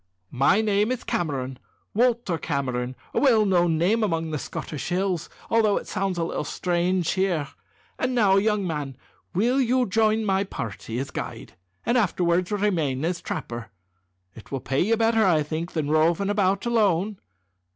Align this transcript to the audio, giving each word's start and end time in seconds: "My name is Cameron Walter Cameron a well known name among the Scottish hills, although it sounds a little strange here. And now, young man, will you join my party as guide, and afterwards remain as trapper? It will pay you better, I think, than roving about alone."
"My 0.33 0.61
name 0.61 0.91
is 0.91 1.03
Cameron 1.03 1.59
Walter 1.93 2.39
Cameron 2.39 2.95
a 3.13 3.19
well 3.19 3.45
known 3.45 3.77
name 3.77 4.03
among 4.03 4.31
the 4.31 4.39
Scottish 4.39 4.89
hills, 4.89 5.29
although 5.47 5.77
it 5.77 5.87
sounds 5.87 6.17
a 6.17 6.23
little 6.23 6.43
strange 6.43 7.11
here. 7.11 7.49
And 7.99 8.15
now, 8.15 8.37
young 8.37 8.65
man, 8.65 8.97
will 9.35 9.61
you 9.61 9.85
join 9.85 10.25
my 10.25 10.43
party 10.43 10.97
as 10.97 11.11
guide, 11.11 11.53
and 11.85 11.99
afterwards 11.99 12.51
remain 12.51 13.05
as 13.05 13.21
trapper? 13.21 13.69
It 14.33 14.51
will 14.51 14.59
pay 14.59 14.79
you 14.81 14.97
better, 14.97 15.23
I 15.23 15.43
think, 15.43 15.73
than 15.73 15.91
roving 15.91 16.31
about 16.31 16.65
alone." 16.65 17.19